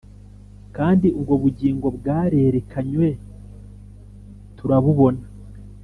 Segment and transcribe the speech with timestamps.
[0.75, 3.07] kandi ubwo Bugingo bwarerekanywe
[4.57, 5.23] turabubona